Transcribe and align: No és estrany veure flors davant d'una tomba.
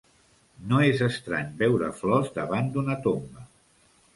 No 0.69 0.79
és 0.85 1.03
estrany 1.07 1.51
veure 1.61 1.91
flors 1.99 2.35
davant 2.39 2.73
d'una 2.79 2.97
tomba. 3.05 3.47